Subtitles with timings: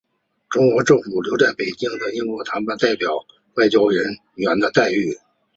[0.49, 3.23] 中国政府给留在北京的英国谈判代表
[3.55, 5.15] 以外交人员的待遇。